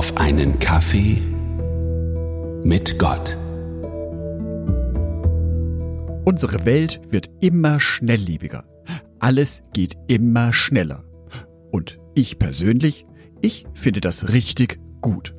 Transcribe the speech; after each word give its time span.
auf 0.00 0.16
einen 0.16 0.58
Kaffee 0.58 1.20
mit 2.64 2.98
Gott. 2.98 3.36
Unsere 6.24 6.64
Welt 6.64 7.02
wird 7.10 7.28
immer 7.40 7.80
schnelllebiger. 7.80 8.64
Alles 9.18 9.60
geht 9.74 9.98
immer 10.08 10.54
schneller. 10.54 11.04
Und 11.70 11.98
ich 12.14 12.38
persönlich, 12.38 13.04
ich 13.42 13.66
finde 13.74 14.00
das 14.00 14.30
richtig 14.30 14.80
gut. 15.02 15.34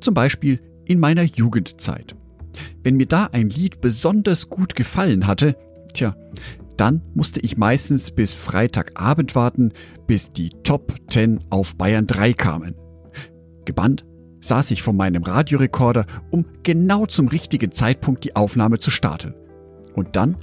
Zum 0.00 0.14
Beispiel 0.14 0.58
in 0.84 0.98
meiner 0.98 1.22
Jugendzeit. 1.22 2.16
Wenn 2.82 2.96
mir 2.96 3.06
da 3.06 3.26
ein 3.26 3.50
Lied 3.50 3.80
besonders 3.80 4.50
gut 4.50 4.74
gefallen 4.74 5.28
hatte, 5.28 5.54
tja, 5.94 6.16
dann 6.76 7.02
musste 7.14 7.38
ich 7.38 7.56
meistens 7.56 8.10
bis 8.10 8.34
Freitagabend 8.34 9.36
warten, 9.36 9.70
bis 10.08 10.28
die 10.30 10.50
Top 10.64 10.92
10 11.08 11.44
auf 11.50 11.76
Bayern 11.76 12.08
3 12.08 12.32
kamen. 12.32 12.74
Gebannt 13.70 14.04
saß 14.40 14.72
ich 14.72 14.82
vor 14.82 14.94
meinem 14.94 15.22
Radiorekorder, 15.22 16.04
um 16.30 16.44
genau 16.64 17.06
zum 17.06 17.28
richtigen 17.28 17.70
Zeitpunkt 17.70 18.24
die 18.24 18.34
Aufnahme 18.34 18.80
zu 18.80 18.90
starten. 18.90 19.32
Und 19.94 20.16
dann, 20.16 20.38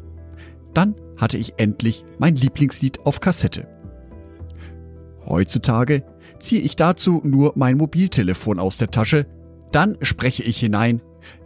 dann 0.73 0.95
hatte 1.17 1.35
ich 1.35 1.55
endlich 1.57 2.05
mein 2.19 2.35
Lieblingslied 2.35 3.05
auf 3.05 3.19
Kassette. 3.19 3.67
Heutzutage 5.25 6.05
ziehe 6.39 6.61
ich 6.61 6.77
dazu 6.77 7.19
nur 7.25 7.51
mein 7.57 7.75
Mobiltelefon 7.75 8.59
aus 8.59 8.77
der 8.77 8.91
Tasche, 8.91 9.25
dann 9.73 9.97
spreche 10.01 10.43
ich 10.43 10.57
hinein, 10.57 11.01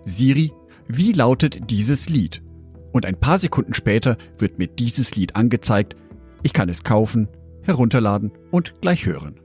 Siri, 0.05 0.51
wie 0.87 1.13
lautet 1.13 1.71
dieses 1.71 2.09
Lied? 2.09 2.43
Und 2.91 3.07
ein 3.07 3.19
paar 3.19 3.39
Sekunden 3.39 3.73
später 3.73 4.17
wird 4.37 4.59
mir 4.59 4.67
dieses 4.67 5.15
Lied 5.15 5.35
angezeigt, 5.35 5.95
ich 6.43 6.53
kann 6.53 6.69
es 6.69 6.83
kaufen, 6.83 7.27
herunterladen 7.63 8.31
und 8.51 8.79
gleich 8.81 9.07
hören. 9.07 9.40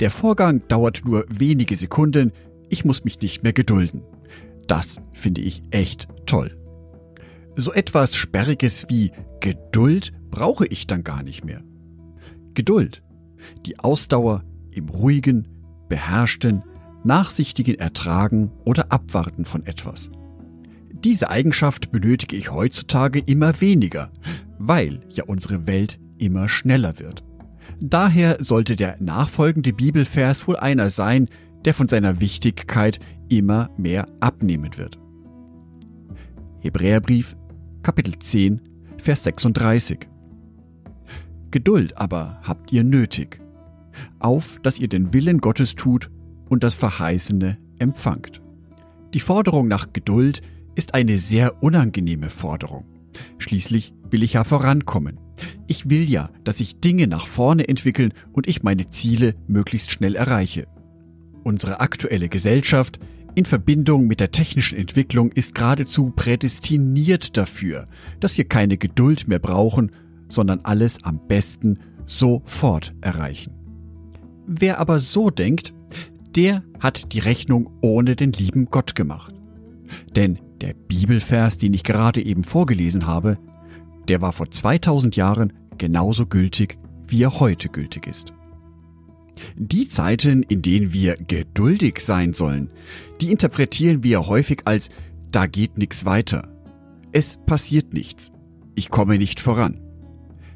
Der 0.00 0.10
Vorgang 0.10 0.66
dauert 0.66 1.02
nur 1.04 1.26
wenige 1.28 1.76
Sekunden, 1.76 2.32
ich 2.70 2.84
muss 2.84 3.04
mich 3.04 3.20
nicht 3.20 3.42
mehr 3.42 3.52
gedulden. 3.52 4.02
Das 4.66 5.00
finde 5.12 5.42
ich 5.42 5.62
echt 5.70 6.08
toll. 6.24 6.56
So 7.56 7.72
etwas 7.72 8.14
Sperriges 8.14 8.86
wie 8.88 9.12
Geduld 9.40 10.12
brauche 10.30 10.66
ich 10.66 10.86
dann 10.86 11.04
gar 11.04 11.22
nicht 11.22 11.44
mehr. 11.44 11.62
Geduld, 12.54 13.02
die 13.66 13.78
Ausdauer 13.78 14.44
im 14.70 14.88
ruhigen, 14.88 15.48
beherrschten, 15.88 16.62
nachsichtigen 17.04 17.78
Ertragen 17.78 18.52
oder 18.64 18.92
Abwarten 18.92 19.44
von 19.44 19.66
etwas. 19.66 20.10
Diese 20.92 21.28
Eigenschaft 21.28 21.90
benötige 21.90 22.36
ich 22.36 22.52
heutzutage 22.52 23.18
immer 23.18 23.60
weniger, 23.60 24.10
weil 24.58 25.00
ja 25.08 25.24
unsere 25.24 25.66
Welt 25.66 25.98
immer 26.18 26.48
schneller 26.48 26.98
wird. 27.00 27.22
Daher 27.80 28.36
sollte 28.44 28.76
der 28.76 28.96
nachfolgende 29.00 29.72
Bibelvers 29.72 30.46
wohl 30.46 30.56
einer 30.56 30.90
sein, 30.90 31.28
der 31.64 31.72
von 31.72 31.88
seiner 31.88 32.20
Wichtigkeit 32.20 33.00
immer 33.30 33.70
mehr 33.78 34.06
abnehmen 34.20 34.76
wird. 34.76 34.98
Hebräerbrief, 36.60 37.36
Kapitel 37.82 38.18
10, 38.18 38.60
Vers 38.98 39.24
36. 39.24 40.06
Geduld 41.50 41.96
aber 41.96 42.40
habt 42.42 42.70
ihr 42.70 42.84
nötig, 42.84 43.40
auf 44.18 44.60
dass 44.62 44.78
ihr 44.78 44.88
den 44.88 45.14
Willen 45.14 45.38
Gottes 45.38 45.74
tut 45.74 46.10
und 46.50 46.62
das 46.62 46.74
Verheißene 46.74 47.56
empfangt. 47.78 48.42
Die 49.14 49.20
Forderung 49.20 49.68
nach 49.68 49.92
Geduld 49.94 50.42
ist 50.74 50.92
eine 50.92 51.18
sehr 51.18 51.62
unangenehme 51.62 52.28
Forderung. 52.28 52.84
Schließlich 53.38 53.92
will 54.10 54.22
ich 54.22 54.34
ja 54.34 54.44
vorankommen. 54.44 55.18
Ich 55.66 55.88
will 55.88 56.08
ja, 56.08 56.30
dass 56.44 56.58
sich 56.58 56.80
Dinge 56.80 57.06
nach 57.06 57.26
vorne 57.26 57.68
entwickeln 57.68 58.12
und 58.32 58.46
ich 58.46 58.62
meine 58.62 58.88
Ziele 58.90 59.34
möglichst 59.46 59.90
schnell 59.90 60.14
erreiche. 60.14 60.66
Unsere 61.42 61.80
aktuelle 61.80 62.28
Gesellschaft 62.28 63.00
in 63.34 63.44
Verbindung 63.44 64.06
mit 64.06 64.20
der 64.20 64.32
technischen 64.32 64.78
Entwicklung 64.78 65.32
ist 65.32 65.54
geradezu 65.54 66.12
prädestiniert 66.14 67.36
dafür, 67.36 67.86
dass 68.18 68.36
wir 68.36 68.44
keine 68.44 68.76
Geduld 68.76 69.28
mehr 69.28 69.38
brauchen, 69.38 69.92
sondern 70.28 70.60
alles 70.60 71.02
am 71.04 71.26
besten 71.26 71.78
sofort 72.06 72.92
erreichen. 73.00 73.52
Wer 74.46 74.78
aber 74.78 74.98
so 74.98 75.30
denkt, 75.30 75.72
der 76.34 76.62
hat 76.80 77.12
die 77.12 77.18
Rechnung 77.18 77.70
ohne 77.80 78.16
den 78.16 78.32
lieben 78.32 78.66
Gott 78.66 78.94
gemacht. 78.94 79.34
Denn 80.16 80.38
der 80.60 80.74
Bibelvers, 80.74 81.58
den 81.58 81.74
ich 81.74 81.84
gerade 81.84 82.22
eben 82.22 82.44
vorgelesen 82.44 83.06
habe, 83.06 83.38
der 84.08 84.20
war 84.20 84.32
vor 84.32 84.50
2000 84.50 85.16
Jahren 85.16 85.52
genauso 85.78 86.26
gültig, 86.26 86.78
wie 87.06 87.22
er 87.22 87.40
heute 87.40 87.68
gültig 87.68 88.06
ist. 88.06 88.32
Die 89.56 89.88
Zeiten, 89.88 90.42
in 90.42 90.62
denen 90.62 90.92
wir 90.92 91.16
geduldig 91.16 92.00
sein 92.00 92.34
sollen, 92.34 92.70
die 93.20 93.30
interpretieren 93.30 94.02
wir 94.02 94.26
häufig 94.26 94.62
als 94.64 94.90
da 95.30 95.46
geht 95.46 95.78
nichts 95.78 96.04
weiter. 96.04 96.48
Es 97.12 97.38
passiert 97.46 97.94
nichts. 97.94 98.32
Ich 98.74 98.90
komme 98.90 99.16
nicht 99.16 99.40
voran. 99.40 99.80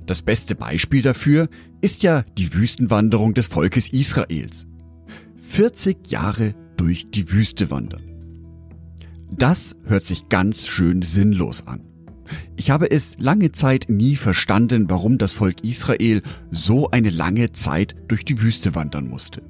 Das 0.06 0.22
beste 0.22 0.54
Beispiel 0.54 1.00
dafür 1.00 1.48
ist 1.80 2.02
ja 2.02 2.24
die 2.36 2.52
Wüstenwanderung 2.54 3.34
des 3.34 3.46
Volkes 3.46 3.88
Israels. 3.88 4.66
40 5.40 6.10
Jahre 6.10 6.54
durch 6.76 7.10
die 7.10 7.30
Wüste 7.30 7.70
wandern. 7.70 8.13
Das 9.36 9.74
hört 9.84 10.04
sich 10.04 10.28
ganz 10.28 10.66
schön 10.68 11.02
sinnlos 11.02 11.66
an. 11.66 11.80
Ich 12.56 12.70
habe 12.70 12.90
es 12.90 13.16
lange 13.18 13.50
Zeit 13.50 13.86
nie 13.88 14.14
verstanden, 14.14 14.88
warum 14.88 15.18
das 15.18 15.32
Volk 15.32 15.64
Israel 15.64 16.22
so 16.52 16.90
eine 16.90 17.10
lange 17.10 17.52
Zeit 17.52 17.96
durch 18.06 18.24
die 18.24 18.40
Wüste 18.40 18.76
wandern 18.76 19.08
musste. 19.08 19.42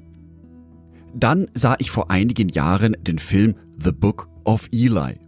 Dann 1.13 1.47
sah 1.53 1.75
ich 1.77 1.91
vor 1.91 2.09
einigen 2.09 2.49
Jahren 2.49 2.97
den 3.01 3.19
Film 3.19 3.55
The 3.81 3.91
Book 3.91 4.27
of 4.43 4.67
Eli. 4.71 5.19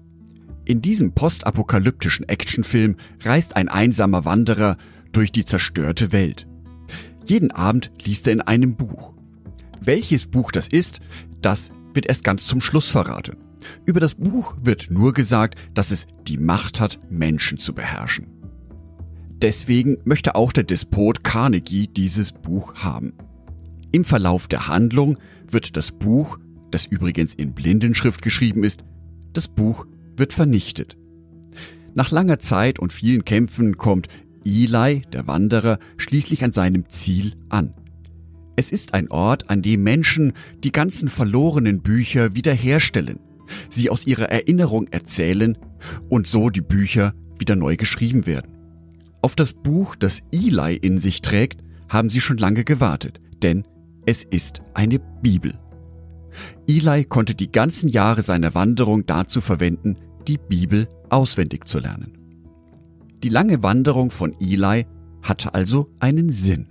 In 0.65 0.81
diesem 0.81 1.13
postapokalyptischen 1.13 2.27
Actionfilm 2.27 2.97
reist 3.23 3.55
ein 3.55 3.69
einsamer 3.69 4.25
Wanderer 4.25 4.77
durch 5.11 5.31
die 5.31 5.45
zerstörte 5.45 6.11
Welt. 6.11 6.47
Jeden 7.23 7.51
Abend 7.51 7.91
liest 8.03 8.25
er 8.25 8.33
in 8.33 8.41
einem 8.41 8.75
Buch. 8.75 9.13
Welches 9.81 10.25
Buch 10.25 10.51
das 10.51 10.67
ist, 10.67 10.99
das 11.41 11.69
wird 11.93 12.07
erst 12.07 12.23
ganz 12.23 12.47
zum 12.47 12.59
Schluss 12.59 12.89
verraten. 12.89 13.37
Über 13.85 13.99
das 13.99 14.15
Buch 14.15 14.55
wird 14.61 14.89
nur 14.89 15.13
gesagt, 15.13 15.55
dass 15.73 15.91
es 15.91 16.07
die 16.27 16.37
Macht 16.37 16.79
hat, 16.79 16.99
Menschen 17.09 17.57
zu 17.57 17.73
beherrschen. 17.73 18.27
Deswegen 19.41 19.97
möchte 20.03 20.35
auch 20.35 20.51
der 20.51 20.63
Despot 20.63 21.23
Carnegie 21.23 21.87
dieses 21.87 22.31
Buch 22.31 22.75
haben. 22.75 23.13
Im 23.91 24.03
Verlauf 24.03 24.47
der 24.47 24.67
Handlung 24.67 25.17
wird 25.49 25.77
das 25.77 25.91
Buch, 25.91 26.39
das 26.71 26.85
übrigens 26.85 27.33
in 27.33 27.53
Blindenschrift 27.53 28.21
geschrieben 28.21 28.63
ist, 28.63 28.83
das 29.33 29.47
Buch 29.47 29.85
wird 30.15 30.33
vernichtet. 30.33 30.97
Nach 31.93 32.11
langer 32.11 32.39
Zeit 32.39 32.79
und 32.79 32.91
vielen 32.91 33.25
Kämpfen 33.25 33.77
kommt 33.77 34.07
Eli, 34.43 35.03
der 35.13 35.27
Wanderer, 35.27 35.79
schließlich 35.97 36.43
an 36.43 36.51
seinem 36.51 36.89
Ziel 36.89 37.33
an. 37.49 37.73
Es 38.55 38.71
ist 38.71 38.93
ein 38.93 39.11
Ort, 39.11 39.49
an 39.49 39.61
dem 39.61 39.83
Menschen 39.83 40.33
die 40.63 40.71
ganzen 40.71 41.09
verlorenen 41.09 41.81
Bücher 41.81 42.33
wiederherstellen, 42.33 43.19
sie 43.69 43.89
aus 43.89 44.05
ihrer 44.05 44.29
Erinnerung 44.29 44.87
erzählen 44.87 45.57
und 46.09 46.27
so 46.27 46.49
die 46.49 46.61
Bücher 46.61 47.13
wieder 47.39 47.55
neu 47.55 47.75
geschrieben 47.75 48.25
werden. 48.25 48.57
Auf 49.21 49.35
das 49.35 49.53
Buch, 49.53 49.95
das 49.95 50.21
Eli 50.31 50.75
in 50.75 50.99
sich 50.99 51.21
trägt, 51.21 51.61
haben 51.89 52.09
sie 52.09 52.21
schon 52.21 52.37
lange 52.37 52.63
gewartet, 52.63 53.19
denn 53.41 53.65
es 54.05 54.23
ist 54.23 54.61
eine 54.73 54.99
Bibel. 55.21 55.57
Eli 56.67 57.05
konnte 57.05 57.35
die 57.35 57.51
ganzen 57.51 57.89
Jahre 57.89 58.21
seiner 58.21 58.53
Wanderung 58.53 59.05
dazu 59.05 59.41
verwenden, 59.41 59.97
die 60.27 60.37
Bibel 60.37 60.87
auswendig 61.09 61.67
zu 61.67 61.79
lernen. 61.79 62.17
Die 63.23 63.29
lange 63.29 63.63
Wanderung 63.63 64.11
von 64.11 64.35
Eli 64.39 64.85
hatte 65.21 65.53
also 65.53 65.89
einen 65.99 66.29
Sinn. 66.29 66.67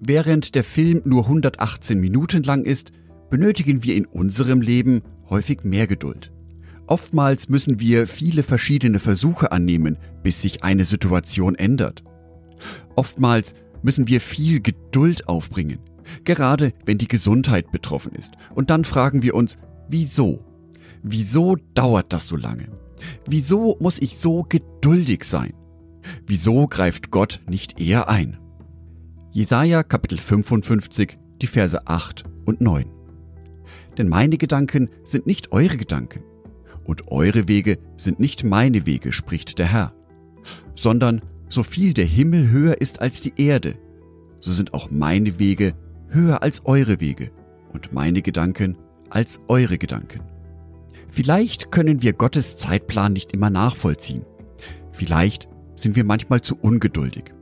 Während 0.00 0.54
der 0.54 0.64
Film 0.64 1.02
nur 1.04 1.24
118 1.24 1.98
Minuten 1.98 2.42
lang 2.42 2.64
ist, 2.64 2.92
benötigen 3.30 3.82
wir 3.82 3.96
in 3.96 4.06
unserem 4.06 4.60
Leben 4.60 5.02
häufig 5.30 5.64
mehr 5.64 5.86
Geduld. 5.86 6.32
Oftmals 6.86 7.48
müssen 7.50 7.80
wir 7.80 8.06
viele 8.06 8.42
verschiedene 8.42 8.98
Versuche 8.98 9.52
annehmen, 9.52 9.98
bis 10.22 10.40
sich 10.40 10.64
eine 10.64 10.84
Situation 10.84 11.54
ändert. 11.54 12.02
Oftmals 12.96 13.54
müssen 13.82 14.08
wir 14.08 14.20
viel 14.20 14.60
Geduld 14.60 15.28
aufbringen, 15.28 15.80
gerade 16.24 16.72
wenn 16.86 16.98
die 16.98 17.08
Gesundheit 17.08 17.70
betroffen 17.70 18.14
ist. 18.14 18.32
Und 18.54 18.70
dann 18.70 18.84
fragen 18.84 19.22
wir 19.22 19.34
uns, 19.34 19.58
wieso? 19.88 20.44
Wieso 21.02 21.56
dauert 21.74 22.12
das 22.12 22.26
so 22.26 22.36
lange? 22.36 22.68
Wieso 23.26 23.76
muss 23.80 24.00
ich 24.00 24.16
so 24.16 24.44
geduldig 24.48 25.24
sein? 25.24 25.52
Wieso 26.26 26.66
greift 26.66 27.10
Gott 27.10 27.40
nicht 27.46 27.80
eher 27.80 28.08
ein? 28.08 28.38
Jesaja 29.30 29.82
Kapitel 29.82 30.18
55, 30.18 31.18
die 31.42 31.46
Verse 31.46 31.86
8 31.86 32.24
und 32.46 32.62
9 32.62 32.97
denn 33.98 34.08
meine 34.08 34.38
Gedanken 34.38 34.88
sind 35.04 35.26
nicht 35.26 35.52
eure 35.52 35.76
Gedanken, 35.76 36.22
und 36.84 37.08
eure 37.08 37.48
Wege 37.48 37.78
sind 37.98 38.18
nicht 38.18 38.44
meine 38.44 38.86
Wege, 38.86 39.12
spricht 39.12 39.58
der 39.58 39.70
Herr, 39.70 39.92
sondern 40.74 41.20
so 41.50 41.62
viel 41.62 41.92
der 41.92 42.06
Himmel 42.06 42.48
höher 42.50 42.80
ist 42.80 43.00
als 43.00 43.20
die 43.20 43.34
Erde, 43.36 43.76
so 44.40 44.52
sind 44.52 44.72
auch 44.72 44.90
meine 44.90 45.38
Wege 45.38 45.74
höher 46.08 46.42
als 46.42 46.64
eure 46.64 47.00
Wege 47.00 47.30
und 47.72 47.92
meine 47.92 48.22
Gedanken 48.22 48.78
als 49.10 49.38
eure 49.48 49.76
Gedanken. 49.76 50.20
Vielleicht 51.08 51.70
können 51.70 52.00
wir 52.00 52.14
Gottes 52.14 52.56
Zeitplan 52.56 53.12
nicht 53.12 53.32
immer 53.32 53.50
nachvollziehen. 53.50 54.24
Vielleicht 54.92 55.48
sind 55.74 55.96
wir 55.96 56.04
manchmal 56.04 56.40
zu 56.40 56.56
ungeduldig. 56.56 57.34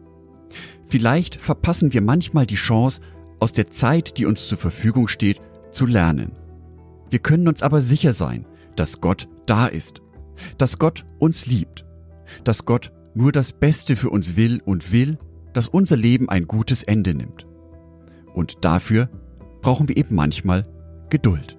Vielleicht 0.87 1.37
verpassen 1.37 1.93
wir 1.93 2.01
manchmal 2.01 2.47
die 2.47 2.55
Chance, 2.55 3.01
aus 3.39 3.53
der 3.53 3.71
Zeit, 3.71 4.19
die 4.19 4.27
uns 4.27 4.49
zur 4.49 4.59
Verfügung 4.59 5.09
steht, 5.09 5.41
zu 5.71 5.85
lernen. 5.87 6.33
Wir 7.11 7.19
können 7.19 7.49
uns 7.49 7.63
aber 7.63 7.81
sicher 7.81 8.13
sein, 8.13 8.47
dass 8.75 9.01
Gott 9.01 9.29
da 9.47 9.67
ist, 9.67 10.03
dass 10.59 10.79
Gott 10.79 11.05
uns 11.19 11.47
liebt, 11.47 11.85
dass 12.45 12.65
Gott 12.65 12.93
nur 13.15 13.33
das 13.33 13.53
Beste 13.53 13.97
für 13.97 14.11
uns 14.11 14.37
will 14.37 14.61
und 14.65 14.93
will, 14.93 15.19
dass 15.53 15.69
unser 15.69 15.97
Leben 15.97 16.29
ein 16.29 16.47
gutes 16.47 16.83
Ende 16.83 17.15
nimmt. 17.15 17.47
Und 18.35 18.59
dafür 18.65 19.09
brauchen 19.63 19.89
wir 19.89 19.97
eben 19.97 20.15
manchmal 20.15 20.67
Geduld. 21.09 21.57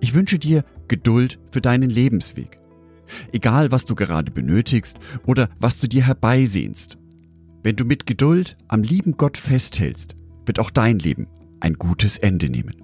Ich 0.00 0.14
wünsche 0.14 0.38
dir 0.38 0.62
Geduld 0.86 1.40
für 1.50 1.60
deinen 1.60 1.90
Lebensweg. 1.90 2.60
Egal, 3.32 3.72
was 3.72 3.84
du 3.84 3.94
gerade 3.94 4.30
benötigst 4.30 4.98
oder 5.26 5.48
was 5.58 5.80
du 5.80 5.88
dir 5.88 6.06
herbeisehnst. 6.06 6.98
Wenn 7.62 7.76
du 7.76 7.84
mit 7.84 8.06
Geduld 8.06 8.56
am 8.68 8.82
lieben 8.82 9.16
Gott 9.16 9.38
festhältst, 9.38 10.14
wird 10.46 10.60
auch 10.60 10.70
dein 10.70 10.98
Leben 10.98 11.26
ein 11.60 11.74
gutes 11.74 12.18
Ende 12.18 12.48
nehmen. 12.48 12.83